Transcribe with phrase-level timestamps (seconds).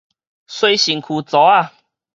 [0.03, 0.03] 洗
[0.77, 1.73] 身軀槽仔